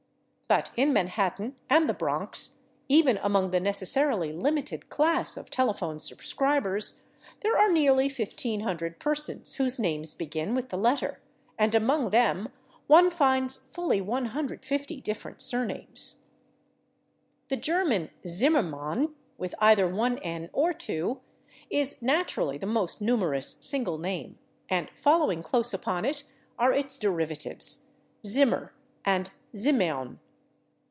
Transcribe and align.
But 0.47 0.69
in 0.75 0.91
Manhattan 0.91 1.55
and 1.69 1.87
the 1.87 1.93
Bronx, 1.93 2.59
even 2.89 3.17
among 3.23 3.51
the 3.51 3.61
necessarily 3.61 4.33
limited 4.33 4.89
class 4.89 5.37
of 5.37 5.49
telephone 5.49 5.97
subscribers, 5.97 7.05
there 7.39 7.57
are 7.57 7.71
nearly 7.71 8.07
1500 8.09 8.99
persons 8.99 9.53
whose 9.53 9.79
names 9.79 10.13
begin 10.13 10.53
with 10.53 10.67
the 10.67 10.77
letter, 10.77 11.21
and 11.57 11.73
among 11.73 12.09
them 12.09 12.49
one 12.87 13.09
finds 13.09 13.61
fully 13.71 14.01
150 14.01 14.99
different 14.99 15.41
surnames. 15.41 16.17
The 17.47 17.55
German 17.55 18.09
/Zimmermann/, 18.25 19.13
with 19.37 19.55
either 19.59 19.87
one 19.87 20.17
/n/ 20.17 20.49
or 20.51 20.73
two, 20.73 21.21
is 21.69 22.01
naturally 22.01 22.57
the 22.57 22.67
most 22.67 22.99
numerous 22.99 23.55
single 23.61 23.97
name, 23.97 24.37
and 24.67 24.89
following 24.89 25.43
close 25.43 25.73
upon 25.73 26.03
it 26.03 26.25
are 26.59 26.73
its 26.73 26.97
derivatives, 26.97 27.85
/Zimmer/ 28.25 28.71
and 29.05 29.31
/Zimmern 29.55 30.17